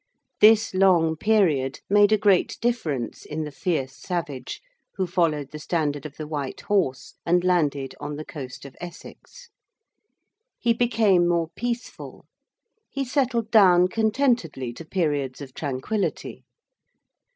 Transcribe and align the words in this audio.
This 0.39 0.73
long 0.73 1.15
period 1.15 1.79
made 1.87 2.11
a 2.11 2.17
great 2.17 2.57
difference 2.59 3.23
in 3.23 3.43
the 3.43 3.51
fierce 3.51 3.95
savage 3.95 4.59
who 4.95 5.05
followed 5.05 5.51
the 5.51 5.59
standard 5.59 6.07
of 6.07 6.17
the 6.17 6.25
White 6.25 6.61
Horse 6.61 7.13
and 7.23 7.43
landed 7.43 7.93
on 7.99 8.15
the 8.15 8.25
coast 8.25 8.65
of 8.65 8.75
Essex. 8.81 9.49
He 10.57 10.73
became 10.73 11.27
more 11.27 11.51
peaceful: 11.55 12.25
he 12.89 13.05
settled 13.05 13.51
down 13.51 13.89
contentedly 13.89 14.73
to 14.73 14.85
periods 14.85 15.39
of 15.39 15.53
tranquillity. 15.53 16.45